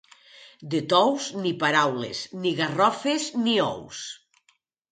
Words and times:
De 0.73 0.79
Tous, 0.93 1.27
ni 1.43 1.51
paraules, 1.65 2.23
ni 2.47 2.55
garrofes 2.63 3.29
ni 3.45 3.57
ous. 3.69 4.03